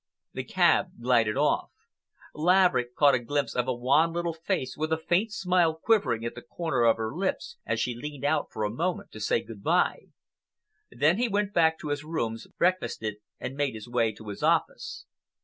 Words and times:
The 0.33 0.43
cab 0.43 0.99
glided 0.99 1.37
off. 1.37 1.69
Laverick 2.33 2.95
caught 2.95 3.13
a 3.13 3.19
glimpse 3.19 3.53
of 3.55 3.67
a 3.67 3.73
wan 3.75 4.11
little 4.13 4.33
face 4.33 4.75
with 4.75 4.91
a 4.91 4.97
faint 4.97 5.31
smile 5.31 5.75
quivering 5.75 6.25
at 6.25 6.33
the 6.33 6.41
corner 6.41 6.85
of 6.85 6.97
her 6.97 7.13
lips 7.15 7.57
as 7.67 7.79
she 7.79 7.93
leaned 7.93 8.25
out 8.25 8.47
for 8.51 8.63
a 8.63 8.71
moment 8.71 9.11
to 9.11 9.19
say 9.19 9.41
good 9.43 9.61
bye. 9.61 10.07
Then 10.89 11.19
he 11.19 11.27
went 11.27 11.53
back 11.53 11.77
to 11.81 11.89
his 11.89 12.03
rooms, 12.03 12.47
breakfasted, 12.57 13.17
and 13.39 13.53
made 13.55 13.75
his 13.75 13.87
way 13.87 14.11
to 14.13 14.29
his 14.29 14.41
office. 14.41 15.05